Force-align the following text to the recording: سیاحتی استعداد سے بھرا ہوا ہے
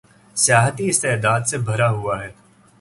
سیاحتی 0.37 0.89
استعداد 0.89 1.41
سے 1.49 1.57
بھرا 1.57 1.89
ہوا 1.89 2.21
ہے 2.23 2.29